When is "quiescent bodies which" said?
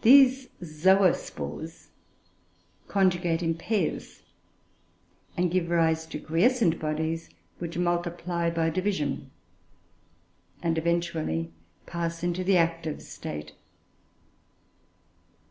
6.18-7.76